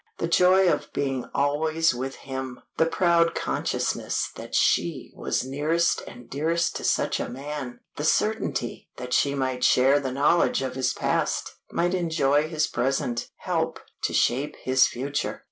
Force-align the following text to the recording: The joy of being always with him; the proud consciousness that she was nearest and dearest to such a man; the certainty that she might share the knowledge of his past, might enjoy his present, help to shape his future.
The 0.17 0.27
joy 0.27 0.67
of 0.67 0.91
being 0.93 1.29
always 1.31 1.93
with 1.93 2.15
him; 2.15 2.61
the 2.77 2.87
proud 2.87 3.35
consciousness 3.35 4.31
that 4.35 4.55
she 4.55 5.13
was 5.15 5.43
nearest 5.45 6.01
and 6.07 6.27
dearest 6.27 6.75
to 6.77 6.83
such 6.83 7.19
a 7.19 7.29
man; 7.29 7.81
the 7.97 8.03
certainty 8.03 8.89
that 8.97 9.13
she 9.13 9.35
might 9.35 9.63
share 9.63 9.99
the 9.99 10.11
knowledge 10.11 10.63
of 10.63 10.73
his 10.73 10.91
past, 10.91 11.53
might 11.71 11.93
enjoy 11.93 12.49
his 12.49 12.65
present, 12.65 13.29
help 13.41 13.79
to 14.05 14.11
shape 14.11 14.55
his 14.63 14.87
future. 14.87 15.39